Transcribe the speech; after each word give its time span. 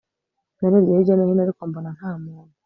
Narebye 0.57 0.91
hirya 0.97 1.13
no 1.15 1.23
hino 1.29 1.41
ariko 1.45 1.61
mbona 1.69 1.89
nta 1.97 2.11
muntu 2.23 2.55